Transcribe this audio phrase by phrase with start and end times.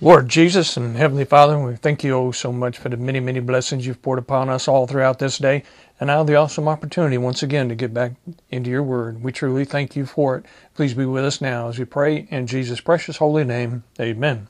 [0.00, 3.38] Lord Jesus and Heavenly Father, we thank you oh so much for the many, many
[3.38, 5.62] blessings you've poured upon us all throughout this day,
[6.00, 8.14] and now the awesome opportunity once again to get back
[8.50, 9.22] into your word.
[9.22, 10.46] We truly thank you for it.
[10.74, 13.84] Please be with us now as we pray in Jesus' precious holy name.
[14.00, 14.48] Amen.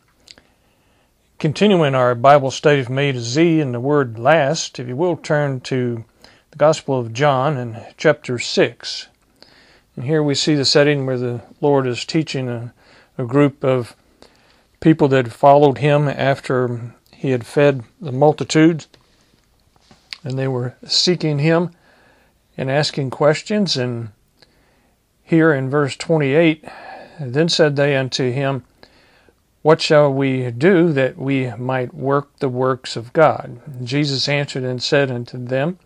[1.39, 5.17] Continuing our Bible study from A to Z in the word last, if you will
[5.17, 6.07] turn to
[6.53, 9.09] the Gospel of John in chapter 6.
[9.95, 12.73] And here we see the setting where the Lord is teaching a,
[13.19, 13.95] a group of
[14.85, 18.87] people that followed him after he had fed the multitudes,
[20.23, 21.71] and they were seeking him
[22.59, 23.79] and asking questions.
[23.79, 24.11] And
[25.23, 26.63] here in verse 28,
[27.19, 28.63] then said they unto him,
[29.63, 33.63] What shall we do that we might work the works of God?
[33.83, 35.79] Jesus answered and said unto them,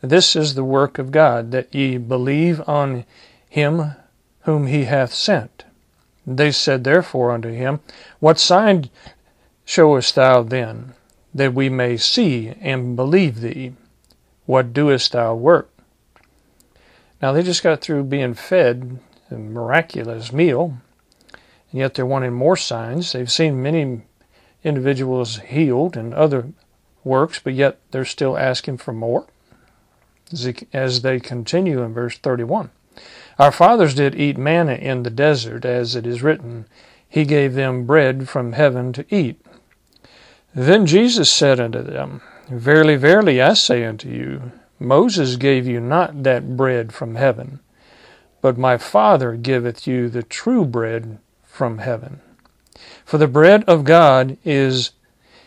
[0.00, 3.04] This is the work of God, that ye believe on
[3.50, 3.96] him
[4.44, 5.64] whom he hath sent.
[6.26, 7.80] They said therefore unto him,
[8.18, 8.90] What sign
[9.64, 10.94] showest thou then,
[11.34, 13.72] that we may see and believe thee?
[14.46, 15.70] What doest thou work?
[17.22, 18.98] Now they just got through being fed
[19.30, 20.78] a miraculous meal,
[21.70, 23.12] and yet they're wanting more signs.
[23.12, 24.02] They've seen many
[24.64, 26.52] individuals healed and other
[27.04, 29.26] works, but yet they're still asking for more
[30.72, 32.70] as they continue in verse 31.
[33.40, 36.66] Our fathers did eat manna in the desert, as it is written,
[37.08, 39.40] He gave them bread from heaven to eat.
[40.54, 46.22] Then Jesus said unto them, Verily, verily, I say unto you, Moses gave you not
[46.22, 47.60] that bread from heaven,
[48.42, 52.20] but my Father giveth you the true bread from heaven.
[53.06, 54.90] For the bread of God is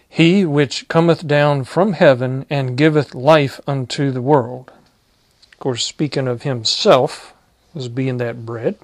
[0.09, 4.72] he which cometh down from heaven and giveth life unto the world.
[5.52, 7.32] Of course, speaking of himself,
[7.75, 8.75] as being that bread.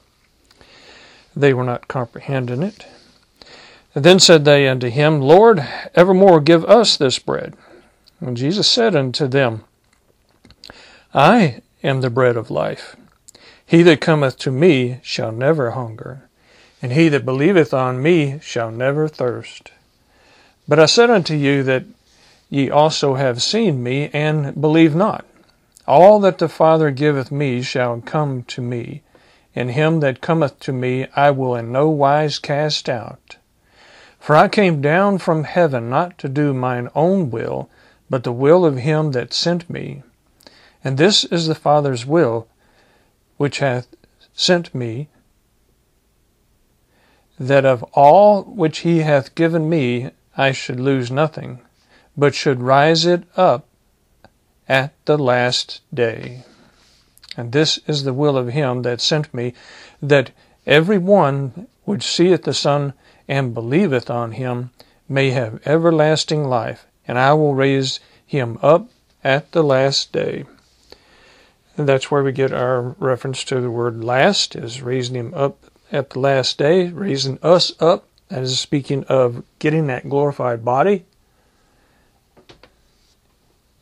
[1.35, 2.85] They were not comprehending it.
[3.95, 7.55] And then said they unto him, Lord, evermore give us this bread.
[8.19, 9.63] And Jesus said unto them,
[11.13, 12.95] I am the bread of life.
[13.65, 16.27] He that cometh to me shall never hunger,
[16.81, 19.71] and he that believeth on me shall never thirst.
[20.67, 21.85] But I said unto you that
[22.49, 25.25] ye also have seen me, and believe not.
[25.89, 29.01] All that the Father giveth me shall come to me,
[29.55, 33.37] and him that cometh to me I will in no wise cast out.
[34.19, 37.71] For I came down from heaven not to do mine own will,
[38.07, 40.03] but the will of him that sent me.
[40.83, 42.47] And this is the Father's will,
[43.37, 43.87] which hath
[44.31, 45.07] sent me,
[47.39, 51.61] that of all which he hath given me I should lose nothing,
[52.15, 53.65] but should rise it up
[54.69, 56.43] at the last day.
[57.35, 59.53] And this is the will of him that sent me,
[60.01, 60.31] that
[60.65, 62.93] every one which seeth the Son
[63.27, 64.69] and believeth on him
[65.07, 68.89] may have everlasting life, and I will raise him up
[69.23, 70.45] at the last day.
[71.75, 75.65] And that's where we get our reference to the word last, is raising him up
[75.91, 78.05] at the last day, raising us up.
[78.27, 81.05] That is speaking of getting that glorified body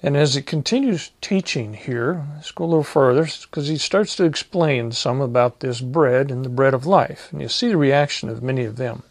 [0.03, 4.25] and as he continues teaching here, let's go a little further because he starts to
[4.25, 7.29] explain some about this bread and the bread of life.
[7.31, 9.01] And you see the reaction of many of them.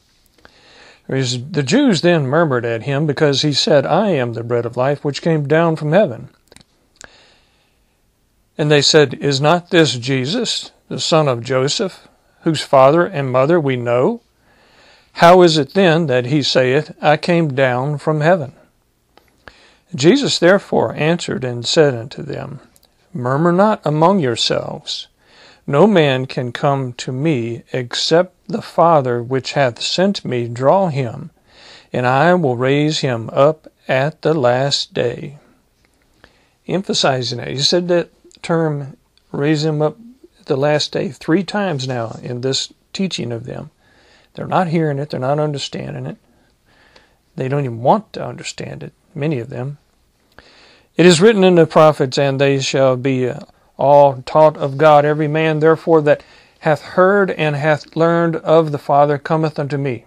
[1.08, 5.04] The Jews then murmured at him because he said, I am the bread of life
[5.04, 6.28] which came down from heaven.
[8.58, 12.08] And they said, Is not this Jesus, the son of Joseph,
[12.42, 14.20] whose father and mother we know?
[15.14, 18.52] How is it then that he saith, I came down from heaven?
[19.96, 22.60] Jesus therefore answered and said unto them,
[23.14, 25.08] Murmur not among yourselves.
[25.66, 31.30] No man can come to me except the Father which hath sent me draw him,
[31.94, 35.38] and I will raise him up at the last day.
[36.68, 37.48] Emphasizing that.
[37.48, 38.10] He said that
[38.42, 38.98] term,
[39.32, 39.96] raise him up
[40.38, 43.70] at the last day, three times now in this teaching of them.
[44.34, 46.18] They're not hearing it, they're not understanding it.
[47.34, 49.78] They don't even want to understand it, many of them.
[50.96, 53.40] It is written in the prophets, and they shall be uh,
[53.76, 55.04] all taught of God.
[55.04, 56.24] Every man, therefore, that
[56.60, 60.06] hath heard and hath learned of the Father cometh unto me.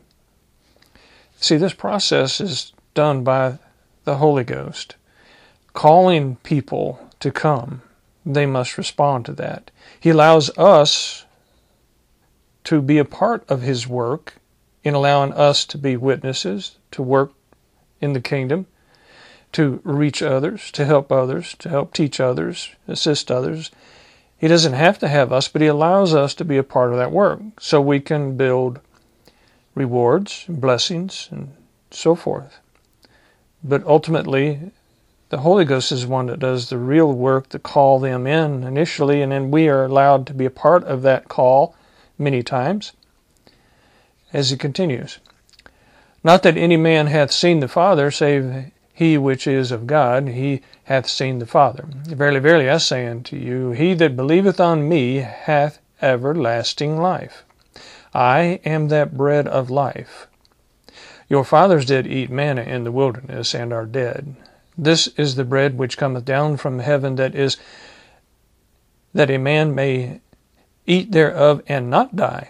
[1.39, 3.59] See, this process is done by
[4.03, 4.95] the Holy Ghost,
[5.73, 7.83] calling people to come.
[8.25, 9.69] They must respond to that.
[9.99, 11.25] He allows us
[12.63, 14.35] to be a part of His work
[14.83, 17.31] in allowing us to be witnesses, to work
[18.01, 18.65] in the kingdom
[19.51, 23.71] to reach others, to help others, to help teach others, assist others.
[24.37, 26.97] He doesn't have to have us, but He allows us to be a part of
[26.97, 28.79] that work so we can build
[29.75, 31.51] rewards, blessings, and
[31.91, 32.59] so forth.
[33.63, 34.71] But ultimately,
[35.29, 39.21] the Holy Ghost is one that does the real work to call them in initially,
[39.21, 41.75] and then we are allowed to be a part of that call
[42.17, 42.93] many times.
[44.31, 45.19] As he continues,
[46.23, 50.61] Not that any man hath seen the Father, save he which is of God, he
[50.83, 51.85] hath seen the Father.
[51.87, 57.45] Verily, verily, I say unto you, he that believeth on me hath everlasting life.
[58.13, 60.27] I am that bread of life.
[61.29, 64.35] Your fathers did eat manna in the wilderness, and are dead.
[64.77, 67.55] This is the bread which cometh down from heaven, that is,
[69.13, 70.19] that a man may
[70.85, 72.49] eat thereof and not die.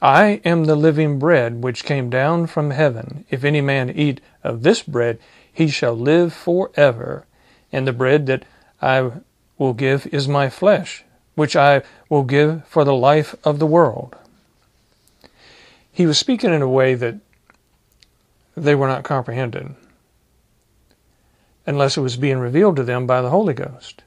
[0.00, 3.24] I am the living bread which came down from heaven.
[3.30, 5.18] If any man eat of this bread,
[5.52, 7.26] he shall live for ever.
[7.70, 8.44] And the bread that
[8.80, 9.10] I
[9.58, 11.04] will give is my flesh,
[11.34, 14.16] which I will give for the life of the world.
[15.90, 17.16] He was speaking in a way that
[18.56, 19.76] they were not comprehending
[21.66, 24.02] unless it was being revealed to them by the Holy Ghost.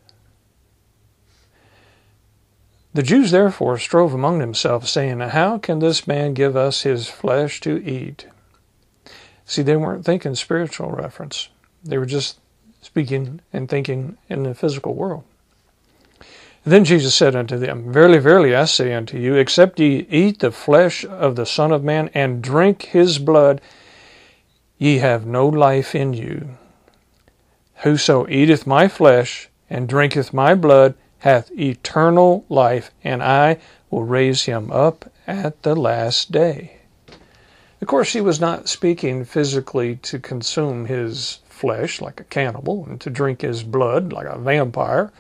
[2.94, 7.59] The Jews therefore strove among themselves, saying, How can this man give us his flesh
[7.62, 8.27] to eat?
[9.45, 11.50] See, they weren't thinking spiritual reference.
[11.83, 12.39] They were just
[12.81, 15.24] speaking and thinking in the physical world.
[16.63, 20.51] Then Jesus said unto them, Verily, verily, I say unto you, except ye eat the
[20.51, 23.62] flesh of the Son of Man and drink his blood,
[24.80, 26.57] ye have no life in you.
[27.83, 33.57] Whoso eateth my flesh and drinketh my blood hath eternal life, and I
[33.91, 36.75] will raise him up at the last day.
[37.85, 42.99] Of course, he was not speaking physically to consume his flesh like a cannibal and
[43.01, 45.11] to drink his blood like a vampire.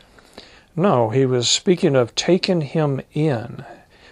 [0.75, 3.63] No, he was speaking of taking him in.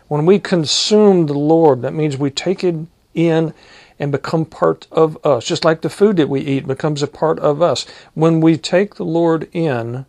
[0.08, 2.76] When we consume the Lord, that means we take it
[3.16, 3.56] in
[3.98, 7.40] and become part of us, just like the food that we eat becomes a part
[7.40, 7.88] of us.
[8.14, 10.06] When we take the Lord in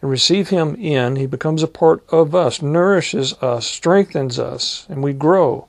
[0.00, 5.02] and receive Him in, He becomes a part of us, nourishes us, strengthens us, and
[5.02, 5.68] we grow.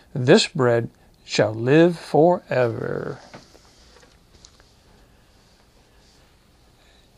[0.13, 0.89] this bread
[1.25, 3.19] shall live forever.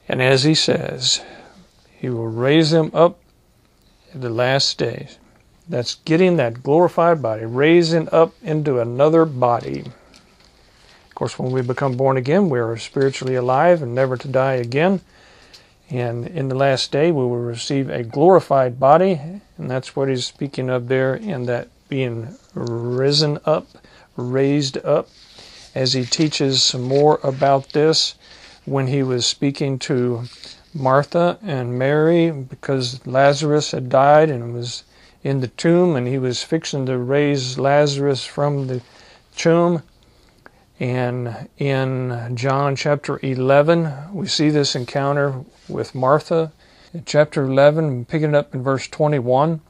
[0.08, 1.22] And as he says,
[1.98, 3.20] he will raise them up
[4.14, 5.18] in the last days.
[5.68, 9.86] That's getting that glorified body, raising up into another body.
[11.08, 14.56] Of course, when we become born again, we are spiritually alive and never to die
[14.56, 15.02] again.
[15.90, 19.20] And in the last day, we will receive a glorified body.
[19.58, 23.68] And that's what he's speaking of there in that being risen up,
[24.16, 25.10] raised up.
[25.76, 28.16] As he teaches some more about this
[28.66, 30.24] when he was speaking to
[30.74, 34.84] Martha and Mary because Lazarus had died and was
[35.24, 38.82] in the tomb and he was fixing to raise Lazarus from the
[39.36, 39.84] tomb.
[40.80, 46.52] And in John chapter 11, we see this encounter with Martha.
[46.94, 49.62] In chapter 11, picking it up in verse 21.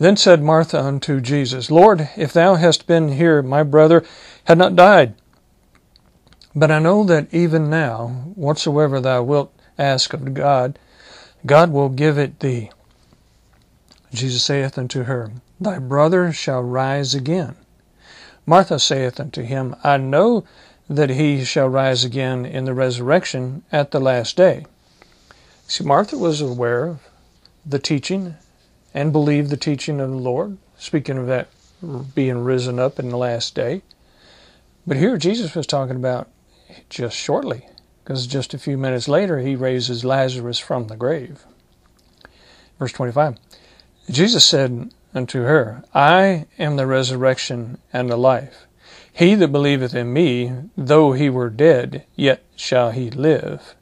[0.00, 4.02] Then said Martha unto Jesus, Lord, if thou hadst been here, my brother
[4.44, 5.12] had not died.
[6.56, 10.78] But I know that even now, whatsoever thou wilt ask of God,
[11.44, 12.70] God will give it thee.
[14.10, 17.56] Jesus saith unto her, Thy brother shall rise again.
[18.46, 20.44] Martha saith unto him, I know
[20.88, 24.64] that he shall rise again in the resurrection at the last day.
[25.68, 27.00] See, Martha was aware of
[27.66, 28.36] the teaching
[28.92, 31.48] and believed the teaching of the Lord, speaking of that
[32.14, 33.82] being risen up in the last day.
[34.86, 36.28] But here Jesus was talking about
[36.88, 37.66] just shortly,
[38.02, 41.44] because just a few minutes later he raises Lazarus from the grave.
[42.78, 43.38] Verse 25
[44.10, 48.66] Jesus said unto her, I am the resurrection and the life.
[49.12, 53.74] He that believeth in me, though he were dead, yet shall he live.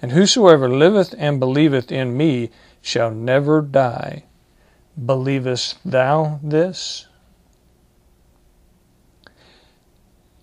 [0.00, 2.50] And whosoever liveth and believeth in me
[2.80, 4.24] shall never die.
[5.04, 7.06] Believest thou this?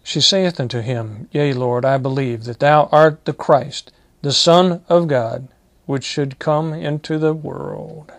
[0.03, 4.83] She saith unto him, Yea, Lord, I believe that thou art the Christ, the Son
[4.87, 5.47] of God,
[5.85, 8.11] which should come into the world.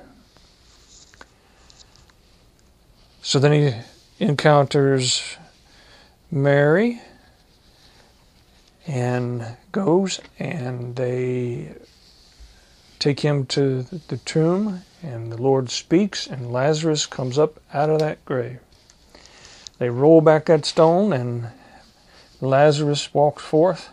[3.22, 5.36] So then he encounters
[6.30, 7.00] Mary
[8.86, 11.74] and goes and they
[12.98, 18.00] take him to the tomb and the Lord speaks and Lazarus comes up out of
[18.00, 18.58] that grave.
[19.78, 21.48] They roll back that stone and
[22.40, 23.90] Lazarus walks forth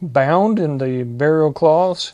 [0.00, 2.12] bound in the burial cloths.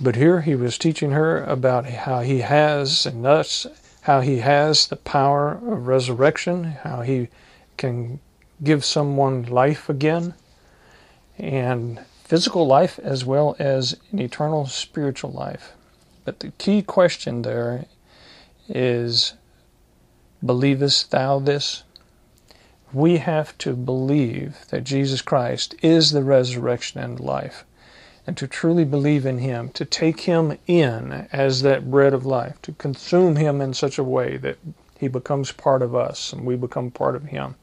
[0.00, 3.66] But here he was teaching her about how he has and thus
[4.02, 7.28] how he has the power of resurrection, how he
[7.76, 8.20] can
[8.62, 10.34] give someone life again,
[11.38, 12.00] and
[12.32, 15.74] physical life as well as an eternal spiritual life.
[16.24, 17.84] But the key question there
[18.70, 19.34] is
[20.42, 21.82] Believest thou this?
[22.90, 27.66] We have to believe that Jesus Christ is the resurrection and life,
[28.26, 32.62] and to truly believe in Him, to take Him in as that bread of life,
[32.62, 34.56] to consume Him in such a way that
[34.98, 37.56] He becomes part of us and we become part of Him.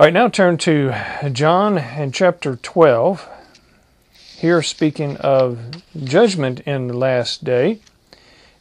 [0.00, 0.94] All right, now turn to
[1.32, 3.28] John and chapter 12.
[4.36, 5.58] Here, speaking of
[6.04, 7.80] judgment in the last day,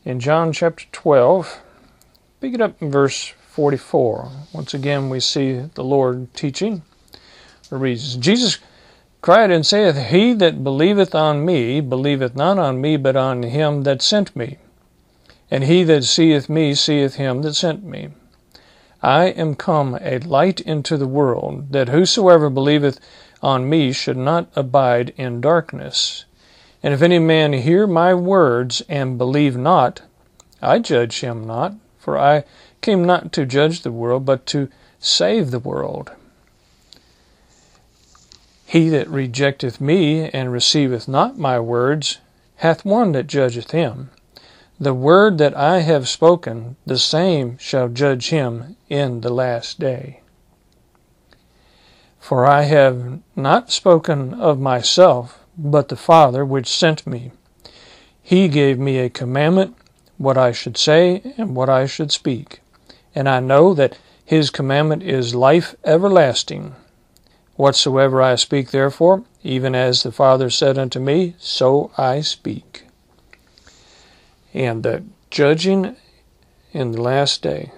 [0.04, 1.62] in John chapter 12,
[2.42, 4.32] pick it up in verse 44.
[4.52, 6.82] Once again, we see the Lord teaching.
[7.72, 8.58] It reads, Jesus
[9.22, 13.84] cried and saith, He that believeth on me believeth not on me, but on him
[13.84, 14.58] that sent me.
[15.52, 18.10] And he that seeth me seeth him that sent me.
[19.02, 23.00] I am come a light into the world, that whosoever believeth
[23.42, 26.26] on me should not abide in darkness.
[26.82, 30.02] And if any man hear my words and believe not,
[30.62, 32.44] I judge him not, for I
[32.82, 36.12] came not to judge the world, but to save the world.
[38.66, 42.18] He that rejecteth me and receiveth not my words
[42.58, 44.10] hath one that judgeth him.
[44.80, 50.22] The word that I have spoken, the same shall judge him in the last day.
[52.20, 57.32] For I have not spoken of myself, but the Father which sent me.
[58.22, 59.76] He gave me a commandment,
[60.18, 62.62] what I should say and what I should speak
[63.18, 66.76] and I know that his commandment is life everlasting.
[67.56, 72.87] Whatsoever I speak, therefore, even as the Father said unto me, so I speak.
[74.58, 75.96] And the judging
[76.74, 77.72] in the last day,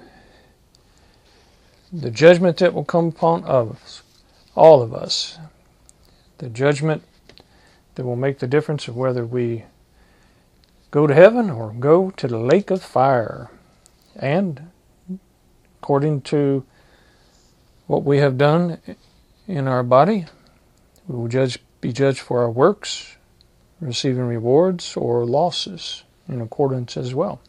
[1.91, 4.01] the judgment that will come upon us,
[4.55, 5.37] all of us,
[6.37, 7.03] the judgment
[7.95, 9.65] that will make the difference of whether we
[10.89, 13.51] go to heaven or go to the lake of fire.
[14.15, 14.71] And
[15.81, 16.65] according to
[17.87, 18.79] what we have done
[19.49, 20.27] in our body.
[21.09, 23.17] We will judge, be judged for our works,
[23.81, 27.41] receiving rewards or losses in accordance as well.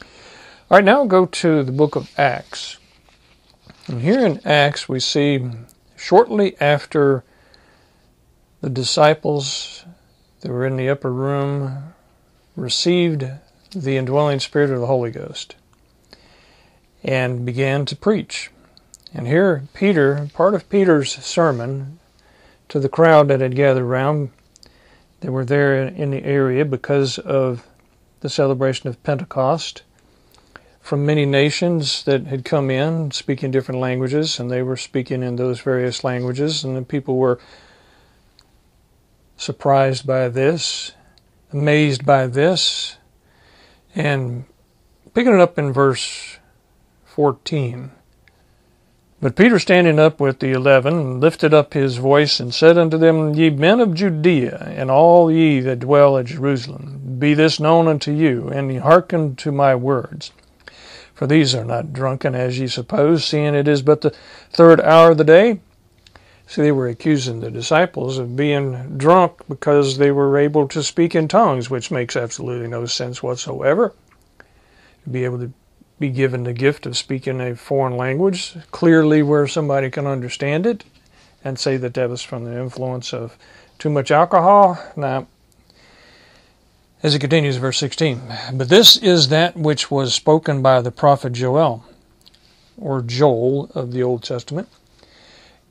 [0.00, 2.78] All right, now go to the book of Acts.
[3.86, 5.50] And here in Acts, we see
[5.96, 7.24] shortly after
[8.60, 9.84] the disciples
[10.40, 11.94] that were in the upper room
[12.54, 13.24] received
[13.74, 15.56] the indwelling spirit of the Holy Ghost
[17.02, 18.50] and began to preach.
[19.14, 21.98] And here, Peter, part of Peter's sermon
[22.68, 24.30] to the crowd that had gathered around,
[25.20, 27.66] they were there in the area because of
[28.20, 29.82] the celebration of Pentecost
[30.80, 35.36] from many nations that had come in speaking different languages, and they were speaking in
[35.36, 37.38] those various languages, and the people were
[39.36, 40.92] surprised by this,
[41.52, 42.96] amazed by this,
[43.94, 44.44] and
[45.14, 46.38] picking it up in verse
[47.04, 47.90] 14.
[49.20, 53.34] But Peter, standing up with the eleven, lifted up his voice and said unto them,
[53.34, 58.12] Ye men of Judea, and all ye that dwell at Jerusalem, be this known unto
[58.12, 60.30] you, and hearken to my words.
[61.14, 64.14] For these are not drunken as ye suppose, seeing it is but the
[64.52, 65.58] third hour of the day.
[66.46, 71.16] See, they were accusing the disciples of being drunk because they were able to speak
[71.16, 73.92] in tongues, which makes absolutely no sense whatsoever.
[75.02, 75.52] To be able to
[75.98, 80.84] be given the gift of speaking a foreign language clearly where somebody can understand it
[81.44, 83.36] and say that that was from the influence of
[83.78, 84.78] too much alcohol.
[84.96, 85.26] Now,
[87.02, 88.20] as it continues, verse 16,
[88.54, 91.84] but this is that which was spoken by the prophet Joel,
[92.76, 94.68] or Joel of the Old Testament.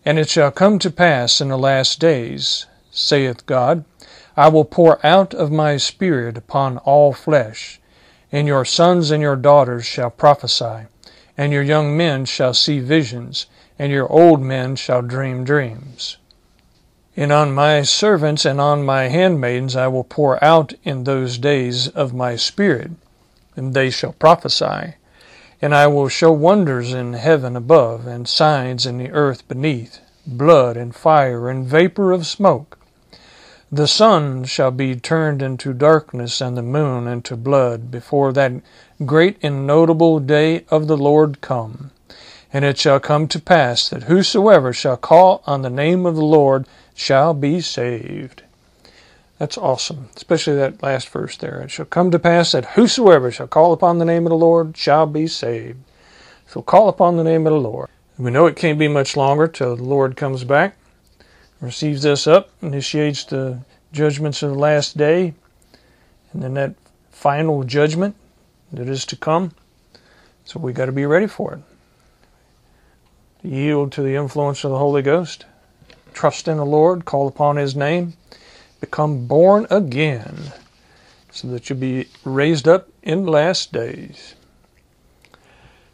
[0.06, 3.84] And it shall come to pass in the last days, saith God,
[4.38, 7.82] I will pour out of my Spirit upon all flesh
[8.32, 10.88] and your sons and your daughters shall prophesy,
[11.38, 13.46] and your young men shall see visions,
[13.80, 16.18] and your old men shall dream dreams.
[17.16, 21.88] And on my servants and on my handmaidens I will pour out in those days
[21.88, 22.92] of my Spirit,
[23.56, 24.94] and they shall prophesy.
[25.60, 30.78] And I will show wonders in heaven above, and signs in the earth beneath, blood
[30.78, 32.77] and fire and vapor of smoke.
[33.72, 38.54] The sun shall be turned into darkness, and the moon into blood, before that
[39.06, 41.92] great and notable day of the Lord come.
[42.54, 46.24] And it shall come to pass that whosoever shall call on the name of the
[46.24, 48.44] Lord shall be saved.
[49.38, 51.60] That's awesome, especially that last verse there.
[51.60, 54.78] It shall come to pass that whosoever shall call upon the name of the Lord
[54.78, 55.80] shall be saved.
[56.48, 57.90] So call upon the name of the Lord.
[58.18, 60.78] We know it can't be much longer till the Lord comes back,
[61.62, 63.60] receives us up, initiates the
[63.92, 65.34] judgments of the last day,
[66.34, 66.76] and then that
[67.12, 68.16] final judgment
[68.72, 69.52] that is to come.
[70.46, 71.60] So we got to be ready for it.
[73.48, 75.46] Yield to the influence of the Holy Ghost.
[76.14, 78.14] Trust in the Lord, call upon His name
[78.80, 80.36] become born again,
[81.32, 84.36] so that you'll be raised up in the last days.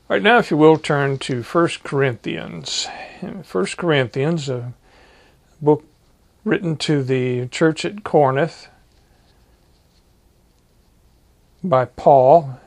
[0.10, 2.88] All right, now, if you will, turn to 1 Corinthians.
[3.22, 3.43] 1
[3.77, 4.74] Corinthians, a
[5.63, 5.84] book
[6.43, 8.67] written to the church at Corinth
[11.63, 12.60] by Paul.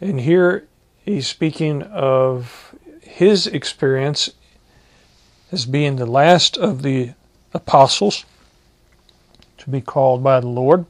[0.00, 0.68] And here
[1.02, 4.30] he's speaking of his experience
[5.50, 7.14] as being the last of the
[7.54, 8.26] apostles
[9.56, 10.84] to be called by the Lord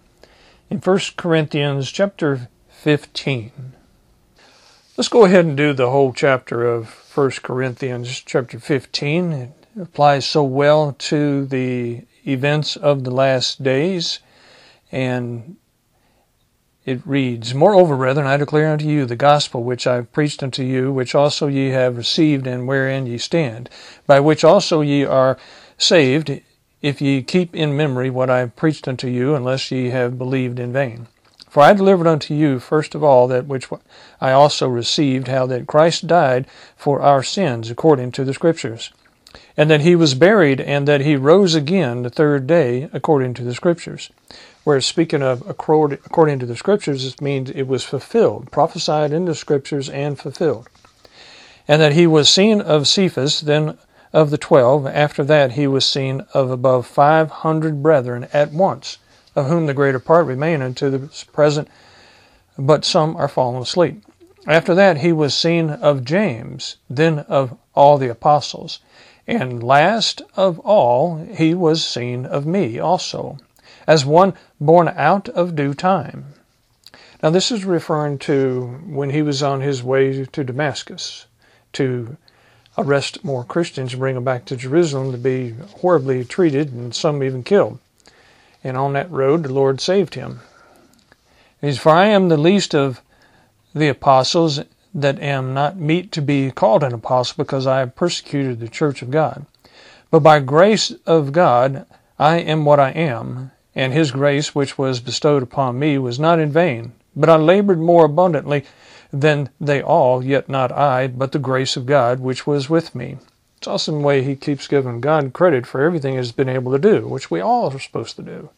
[0.69, 3.53] in 1 Corinthians chapter 15.
[4.97, 9.53] Let's go ahead and do the whole chapter of 1 Corinthians chapter 15.
[9.79, 14.21] Applies so well to the events of the last days
[14.91, 15.57] and
[16.87, 20.63] it reads, Moreover, brethren, I declare unto you the gospel which I have preached unto
[20.63, 23.69] you, which also ye have received, and wherein ye stand,
[24.07, 25.37] by which also ye are
[25.77, 26.41] saved,
[26.81, 30.61] if ye keep in memory what I have preached unto you, unless ye have believed
[30.61, 31.09] in vain.
[31.51, 33.69] For I delivered unto you first of all that which
[34.21, 38.93] I also received, how that Christ died for our sins according to the Scriptures,
[39.57, 43.45] and that he was buried, and that he rose again the third day according to
[43.45, 44.11] the Scriptures.
[44.65, 49.35] Whereas speaking of according to the Scriptures, it means it was fulfilled, prophesied in the
[49.35, 50.69] Scriptures and fulfilled.
[51.69, 53.79] And that he was seen of Cephas, then
[54.13, 54.87] of the twelve.
[54.87, 58.99] After that he was seen of above five hundred brethren at once,
[59.35, 61.69] of whom the greater part remain unto the present,
[62.59, 64.03] but some are fallen asleep.
[64.47, 68.79] After that he was seen of James, then of all the apostles.
[69.27, 73.39] And last of all he was seen of me also,
[73.87, 76.35] as one born out of due time.
[77.23, 81.27] Now this is referring to when he was on his way to Damascus
[81.73, 82.17] to
[82.79, 87.23] arrest more Christians and bring them back to Jerusalem to be horribly treated and some
[87.23, 87.79] even killed.
[88.63, 90.41] And on that road, the Lord saved him.
[91.61, 93.01] He says, For I am the least of
[93.75, 94.61] the apostles
[94.97, 99.03] that am not meet to be called an apostle because I have persecuted the church
[99.03, 99.45] of God.
[100.11, 101.85] But by grace of God,
[102.19, 106.39] I am what I am, and his grace which was bestowed upon me was not
[106.39, 108.65] in vain, but I labored more abundantly
[109.13, 113.19] than they all, yet not I, but the grace of God which was with me.
[113.59, 117.07] It's awesome way he keeps giving God credit for everything he's been able to do,
[117.07, 118.49] which we all are supposed to do.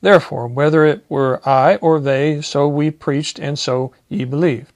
[0.00, 4.75] Therefore, whether it were I or they, so we preached, and so ye believed.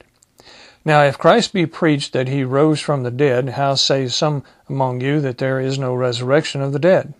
[0.83, 5.01] Now, if Christ be preached that he rose from the dead, how say some among
[5.01, 7.13] you that there is no resurrection of the dead?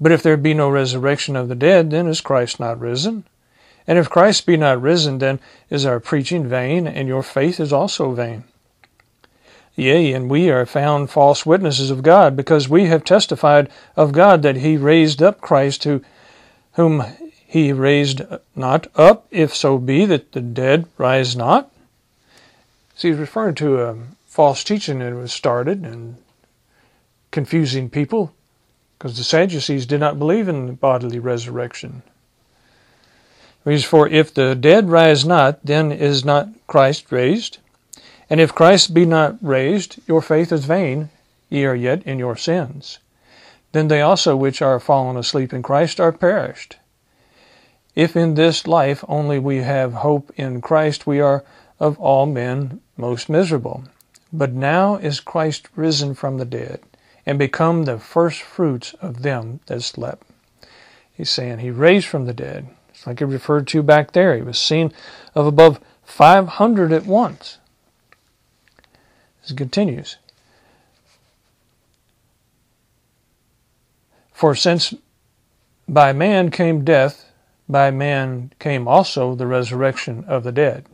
[0.00, 3.24] But if there be no resurrection of the dead, then is Christ not risen?
[3.86, 7.72] And if Christ be not risen, then is our preaching vain, and your faith is
[7.72, 8.44] also vain.
[9.74, 14.42] Yea, and we are found false witnesses of God, because we have testified of God
[14.42, 16.02] that he raised up Christ, who,
[16.74, 17.02] whom
[17.46, 18.22] he raised
[18.54, 21.72] not up, if so be that the dead rise not.
[22.98, 26.16] See, he's referring to a false teaching that was started and
[27.30, 28.34] confusing people,
[28.98, 32.02] because the Sadducees did not believe in bodily resurrection.
[33.84, 37.58] For if the dead rise not, then is not Christ raised.
[38.28, 41.10] And if Christ be not raised, your faith is vain,
[41.48, 42.98] ye are yet in your sins.
[43.70, 46.78] Then they also which are fallen asleep in Christ are perished.
[47.94, 51.44] If in this life only we have hope in Christ, we are
[51.80, 53.84] of all men most miserable.
[54.32, 56.80] But now is Christ risen from the dead,
[57.24, 60.26] and become the first fruits of them that slept.
[61.12, 64.36] He's saying he raised from the dead It's like I referred to back there.
[64.36, 64.92] He was seen
[65.34, 67.58] of above 500 at once.
[69.42, 70.16] This continues.
[74.32, 74.94] For since
[75.88, 77.32] by man came death
[77.68, 80.86] by man came also the resurrection of the dead.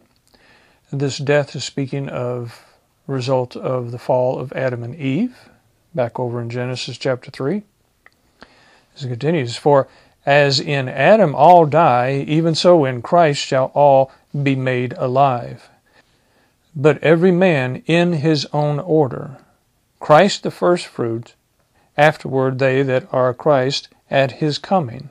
[0.99, 2.65] This death is speaking of
[3.09, 5.51] result of the fall of Adam and Eve,
[5.93, 7.65] back over in Genesis chapter 3.
[8.95, 9.89] As it continues, For
[10.25, 15.69] as in Adam all die, even so in Christ shall all be made alive.
[16.77, 19.39] But every man in his own order.
[19.99, 21.35] Christ the firstfruits,
[21.97, 25.11] afterward they that are Christ at his coming.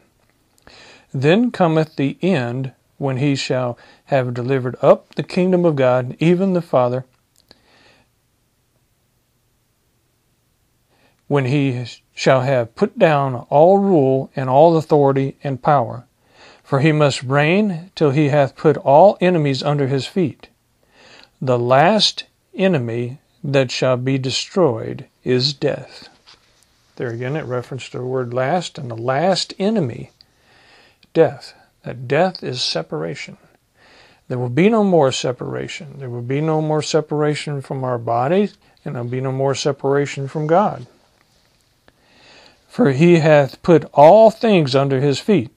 [1.13, 3.77] Then cometh the end, when he shall
[4.13, 7.03] have delivered up the kingdom of God, even the Father,
[11.27, 16.05] when he shall have put down all rule and all authority and power.
[16.63, 20.49] For he must reign till he hath put all enemies under his feet.
[21.41, 26.07] The last enemy that shall be destroyed is death.
[26.97, 30.11] There again, it referenced the word last, and the last enemy
[31.13, 31.55] death.
[31.83, 33.37] That death is separation.
[34.27, 35.99] There will be no more separation.
[35.99, 39.55] There will be no more separation from our bodies, and there will be no more
[39.55, 40.87] separation from God.
[42.67, 45.51] For he hath put all things under his feet.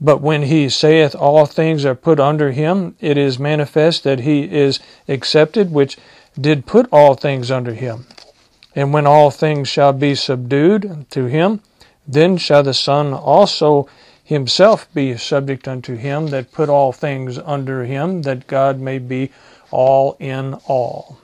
[0.00, 4.42] But when he saith all things are put under him, it is manifest that he
[4.42, 5.96] is accepted which
[6.40, 8.06] did put all things under him.
[8.74, 11.60] And when all things shall be subdued to him,
[12.06, 13.88] then shall the Son also
[14.24, 19.30] himself be subject unto him that put all things under him, that God may be
[19.70, 21.18] all in all.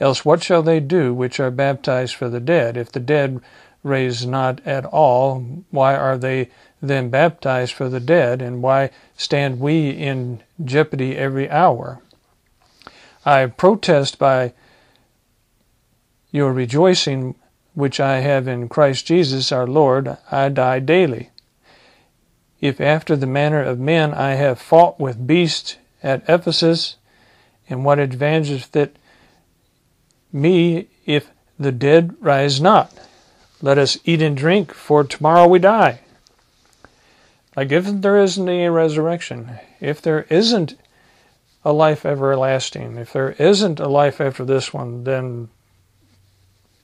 [0.00, 2.76] Else what shall they do which are baptized for the dead?
[2.76, 3.40] If the dead
[3.82, 6.48] raise not at all, why are they
[6.80, 8.40] then baptized for the dead?
[8.40, 12.00] And why stand we in jeopardy every hour?
[13.26, 14.54] I protest by
[16.30, 17.34] your rejoicing
[17.74, 21.30] which I have in Christ Jesus our Lord, I die daily.
[22.60, 26.96] If after the manner of men I have fought with beasts at Ephesus,
[27.68, 28.96] and what advantageth it
[30.32, 32.92] me if the dead rise not?
[33.62, 36.00] Let us eat and drink, for tomorrow we die.
[37.56, 40.74] Like if there isn't a resurrection, if there isn't
[41.64, 45.48] a life everlasting, if there isn't a life after this one, then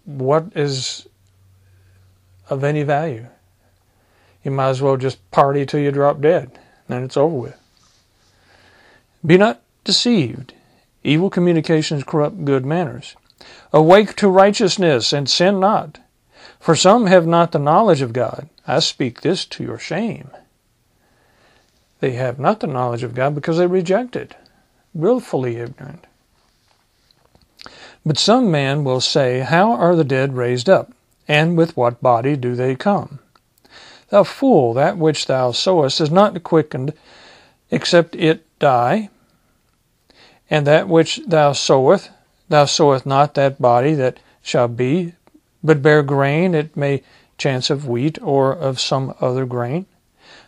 [0.04, 1.06] what is
[2.50, 3.26] of any value?
[4.46, 6.44] You might as well just party till you drop dead.
[6.44, 7.60] And then it's over with.
[9.26, 10.54] Be not deceived.
[11.02, 13.16] Evil communications corrupt good manners.
[13.72, 15.98] Awake to righteousness and sin not.
[16.60, 18.48] For some have not the knowledge of God.
[18.68, 20.30] I speak this to your shame.
[21.98, 24.36] They have not the knowledge of God because they reject it,
[24.94, 26.06] willfully ignorant.
[28.04, 30.92] But some man will say, How are the dead raised up?
[31.26, 33.18] And with what body do they come?
[34.08, 36.92] Thou fool, that which thou sowest is not quickened,
[37.70, 39.10] except it die.
[40.48, 42.10] And that which thou sowest,
[42.48, 45.14] thou sowest not that body that shall be,
[45.62, 47.02] but bare grain, it may
[47.36, 49.86] chance of wheat or of some other grain.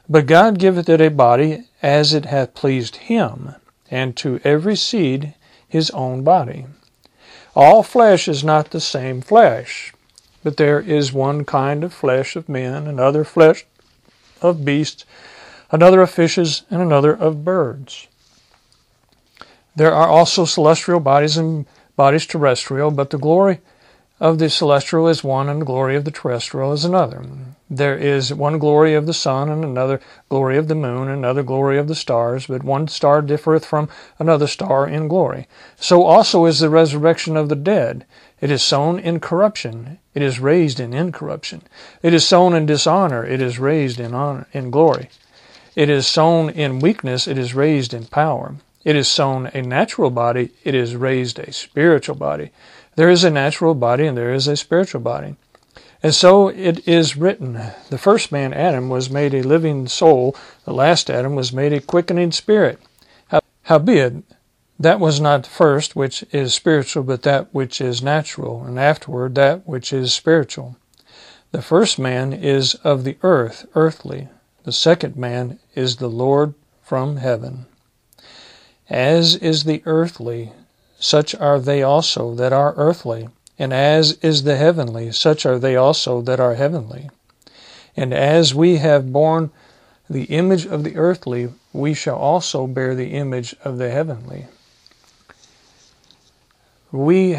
[0.09, 3.55] But God giveth it a body as it hath pleased him,
[3.91, 5.35] and to every seed
[5.69, 6.67] his own body.
[7.55, 9.93] All flesh is not the same flesh,
[10.57, 13.67] there is one kind of flesh of men, another flesh
[14.41, 15.05] of beasts,
[15.71, 18.09] another of fishes, and another of birds.
[19.77, 23.61] There are also celestial bodies and bodies terrestrial, but the glory
[24.21, 27.25] of the celestial is one, and the glory of the terrestrial is another.
[27.71, 31.43] There is one glory of the sun, and another glory of the moon, and another
[31.43, 35.47] glory of the stars, but one star differeth from another star in glory.
[35.77, 38.05] So also is the resurrection of the dead.
[38.41, 41.63] It is sown in corruption, it is raised in incorruption.
[42.03, 45.11] It is sown in dishonor, it is raised in honor in glory.
[45.75, 48.55] It is sown in weakness, it is raised in power.
[48.85, 52.51] It is sown a natural body, it is raised a spiritual body.
[52.97, 55.37] There is a natural body and there is a spiritual body.
[56.03, 60.73] And so it is written the first man, Adam, was made a living soul, the
[60.73, 62.79] last Adam was made a quickening spirit.
[63.65, 64.23] Howbeit,
[64.79, 69.67] that was not first which is spiritual, but that which is natural, and afterward that
[69.67, 70.77] which is spiritual.
[71.51, 74.29] The first man is of the earth, earthly.
[74.65, 77.67] The second man is the Lord from heaven.
[78.89, 80.53] As is the earthly,
[81.01, 83.29] such are they also that are earthly.
[83.59, 87.11] And as is the heavenly, such are they also that are heavenly.
[87.97, 89.51] And as we have borne
[90.09, 94.47] the image of the earthly, we shall also bear the image of the heavenly.
[96.91, 97.39] We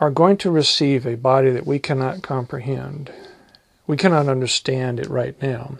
[0.00, 3.12] are going to receive a body that we cannot comprehend.
[3.86, 5.78] We cannot understand it right now.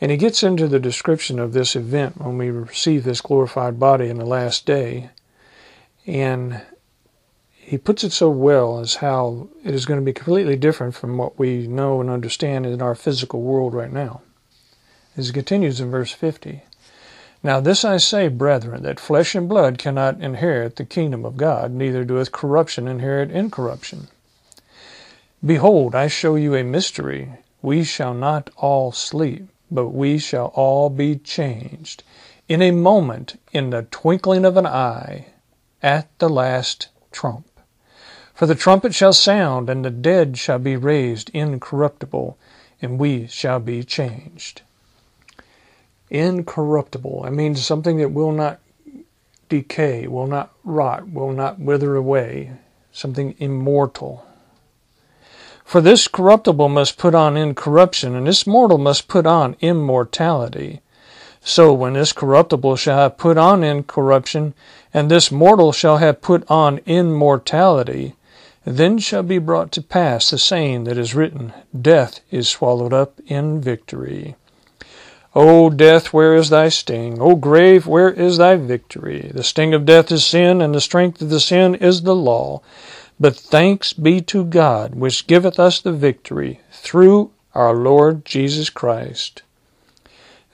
[0.00, 4.08] And he gets into the description of this event when we receive this glorified body
[4.08, 5.10] in the last day.
[6.06, 6.62] And
[7.52, 11.18] he puts it so well as how it is going to be completely different from
[11.18, 14.22] what we know and understand in our physical world right now.
[15.18, 16.62] As he continues in verse 50
[17.46, 21.70] Now this I say, brethren, that flesh and blood cannot inherit the kingdom of God,
[21.70, 24.08] neither doeth corruption inherit incorruption.
[25.44, 27.38] Behold, I show you a mystery.
[27.62, 32.02] We shall not all sleep but we shall all be changed
[32.48, 35.26] in a moment, in the twinkling of an eye,
[35.82, 37.48] at the last trump.
[38.34, 42.38] For the trumpet shall sound, and the dead shall be raised incorruptible,
[42.80, 44.62] and we shall be changed.
[46.10, 48.60] Incorruptible, I mean something that will not
[49.48, 52.52] decay, will not rot, will not wither away,
[52.92, 54.24] something immortal.
[55.64, 60.80] For this corruptible must put on incorruption, and this mortal must put on immortality.
[61.40, 64.54] So when this corruptible shall have put on incorruption,
[64.94, 68.14] and this mortal shall have put on immortality,
[68.64, 73.20] then shall be brought to pass the saying that is written, Death is swallowed up
[73.26, 74.36] in victory.
[75.38, 77.20] O death, where is thy sting?
[77.20, 79.30] O grave, where is thy victory?
[79.34, 82.62] The sting of death is sin, and the strength of the sin is the law.
[83.20, 89.42] But thanks be to God, which giveth us the victory through our Lord Jesus Christ.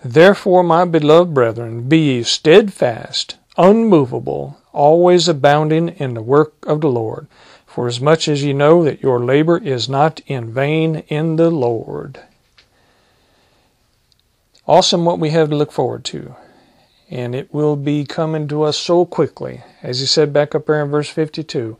[0.04, 6.90] Therefore, my beloved brethren, be ye steadfast, unmovable, always abounding in the work of the
[6.90, 7.28] Lord,
[7.66, 11.52] for as much as ye know that your labor is not in vain in the
[11.52, 12.18] Lord.
[14.66, 16.36] Awesome what we have to look forward to.
[17.10, 19.62] And it will be coming to us so quickly.
[19.82, 21.76] As he said back up there in verse 52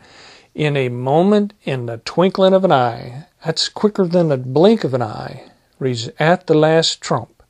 [0.55, 3.27] in a moment, in the twinkling of an eye.
[3.45, 5.51] That's quicker than the blink of an eye.
[5.79, 7.42] Reads at the last trump.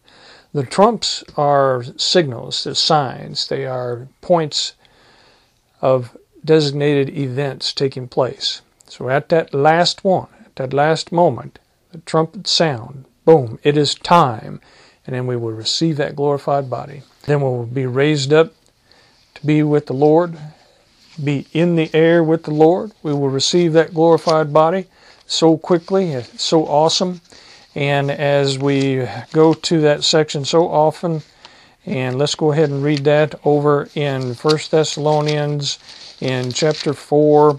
[0.53, 4.75] The trumps are signals, they're signs, they are points
[5.81, 8.61] of designated events taking place.
[8.87, 11.59] So at that last one, at that last moment,
[11.91, 14.61] the trumpet sound, boom, it is time.
[15.07, 17.03] And then we will receive that glorified body.
[17.25, 18.55] Then we will be raised up
[19.35, 20.39] to be with the Lord
[21.23, 22.93] be in the air with the Lord.
[23.03, 24.87] We will receive that glorified body
[25.27, 26.23] so quickly.
[26.37, 27.21] So awesome.
[27.75, 31.23] And as we go to that section so often,
[31.85, 35.79] and let's go ahead and read that over in 1 Thessalonians
[36.21, 37.59] in chapter 4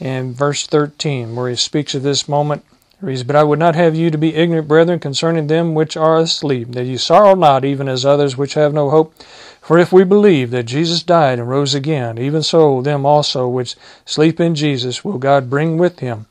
[0.00, 2.64] and verse 13, where he speaks of this moment.
[3.02, 6.72] But I would not have you to be ignorant, brethren, concerning them which are asleep,
[6.72, 9.14] that ye sorrow not, even as others which have no hope.
[9.62, 13.76] For if we believe that Jesus died and rose again, even so them also which
[14.04, 16.26] sleep in Jesus will God bring with him.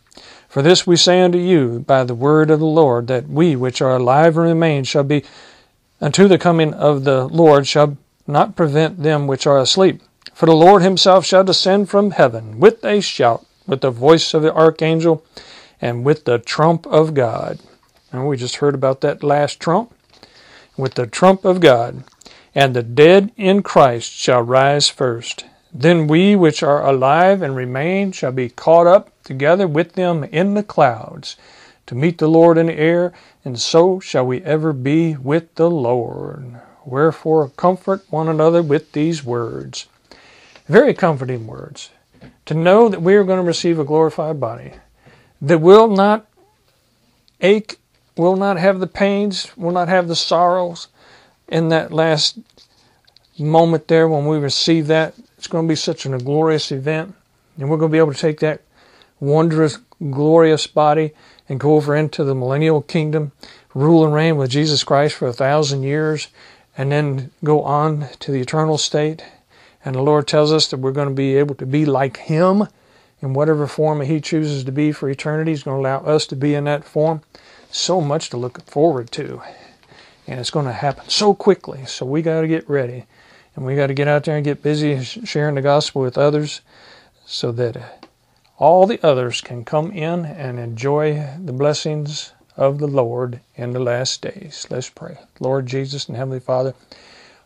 [0.47, 3.81] For this we say unto you by the word of the Lord, that we which
[3.81, 5.23] are alive and remain shall be
[6.01, 10.01] unto the coming of the Lord shall not prevent them which are asleep.
[10.33, 14.41] For the Lord himself shall descend from heaven with a shout, with the voice of
[14.41, 15.23] the archangel,
[15.81, 17.59] and with the trump of God.
[18.11, 19.93] And we just heard about that last trump.
[20.77, 22.03] With the trump of God
[22.55, 25.45] and the dead in Christ shall rise first.
[25.73, 30.55] Then we which are alive and remain shall be caught up together with them in
[30.55, 31.35] the clouds
[31.85, 33.13] to meet the Lord in the air,
[33.43, 36.61] and so shall we ever be with the Lord.
[36.85, 39.87] Wherefore comfort one another with these words.
[40.67, 41.89] Very comforting words.
[42.45, 44.73] To know that we are going to receive a glorified body
[45.41, 46.25] that will not
[47.41, 47.77] ache,
[48.17, 50.87] will not have the pains, will not have the sorrows,
[51.47, 52.37] in that last
[53.37, 55.13] moment there when we receive that.
[55.37, 57.15] It's going to be such a glorious event.
[57.57, 58.61] And we're going to be able to take that
[59.19, 59.77] wondrous,
[60.11, 61.11] glorious body
[61.47, 63.31] and go over into the millennial kingdom,
[63.73, 66.27] rule and reign with Jesus Christ for a thousand years,
[66.77, 69.23] and then go on to the eternal state.
[69.83, 72.67] And the Lord tells us that we're going to be able to be like Him
[73.21, 75.51] in whatever form He chooses to be for eternity.
[75.51, 77.21] He's going to allow us to be in that form.
[77.71, 79.41] So much to look forward to
[80.29, 81.85] and it's going to happen so quickly.
[81.85, 83.05] So we got to get ready,
[83.55, 86.61] and we got to get out there and get busy sharing the gospel with others,
[87.25, 88.05] so that
[88.57, 93.79] all the others can come in and enjoy the blessings of the Lord in the
[93.79, 94.67] last days.
[94.69, 95.17] Let's pray.
[95.39, 96.75] Lord Jesus and Heavenly Father,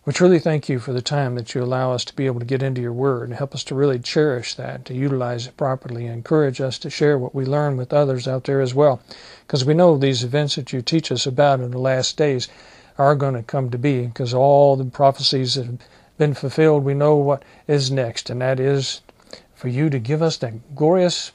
[0.06, 2.46] we truly thank you for the time that you allow us to be able to
[2.46, 6.06] get into your word and help us to really cherish that, to utilize it properly,
[6.06, 9.02] and encourage us to share what we learn with others out there as well.
[9.48, 12.50] Because we know these events that you teach us about in the last days
[12.98, 15.80] are going to come to be because all the prophecies that have
[16.18, 19.02] been fulfilled, we know what is next, and that is
[19.56, 21.32] for you to give us that glorious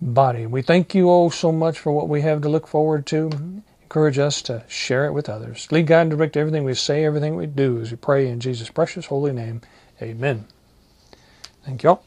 [0.00, 0.46] body.
[0.46, 3.62] We thank you oh so much for what we have to look forward to.
[3.88, 5.66] Encourage us to share it with others.
[5.72, 8.68] Lead, God, and direct everything we say, everything we do as we pray in Jesus'
[8.68, 9.62] precious holy name.
[10.02, 10.44] Amen.
[11.64, 12.02] Thank y'all.